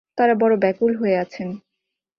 তাঁরা 0.17 0.33
বড়ো 0.35 0.55
ব্যাকুল 0.57 0.91
হয়ে 0.95 1.15
আছেন। 1.17 1.49